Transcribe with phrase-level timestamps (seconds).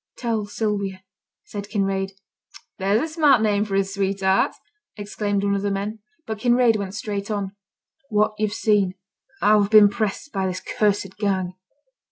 [0.17, 1.03] 'Tell Sylvia,'
[1.43, 2.13] said Kinraid
[2.79, 4.55] 'There's a smart name for a sweetheart,'
[4.97, 7.51] exclaimed one of the men; but Kinraid went straight on,
[8.09, 8.95] 'What yo've seen;
[9.41, 11.53] how I've been pressed by this cursed gang.'